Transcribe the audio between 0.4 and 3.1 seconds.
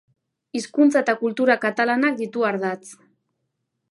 Hizkuntza eta kultura katalanak ditu ardatz.